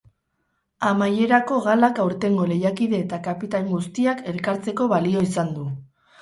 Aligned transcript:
Amaierako 0.91 1.57
galak 1.65 2.01
aurtengo 2.05 2.47
lehiakide 2.53 2.97
eta 3.03 3.19
kapitain 3.29 3.69
guztiak 3.75 4.25
elkartzeko 4.33 4.89
balio 4.95 5.23
izan 5.29 5.55
du. 5.61 5.69